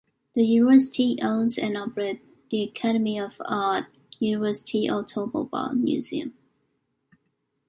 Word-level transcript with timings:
The 0.33 0.43
university 0.43 1.19
owns 1.21 1.59
and 1.59 1.77
operates 1.77 2.25
the 2.49 2.63
Academy 2.63 3.19
of 3.19 3.39
Art 3.45 3.85
University 4.17 4.89
Automobile 4.89 5.75
Museum. 5.75 6.33